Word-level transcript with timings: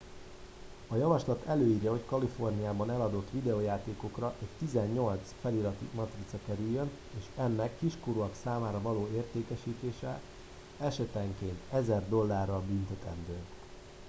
a 0.87 0.95
javaslat 0.95 1.45
előírja 1.47 1.89
hogy 1.91 2.01
a 2.05 2.09
kaliforniában 2.09 2.91
eladott 2.91 3.27
videójátékokra 3.31 4.35
egy 4.41 4.67
18 4.67 5.19
feliratú 5.41 5.85
matrica 5.95 6.37
kerüljön 6.47 6.89
és 7.19 7.23
ennek 7.37 7.77
kiskorúak 7.79 8.35
számára 8.43 8.81
való 8.81 9.09
értékesítése 9.15 10.19
esetenként 10.79 11.59
1000 11.71 12.09
dollárral 12.09 12.59
büntetendő 12.67 13.37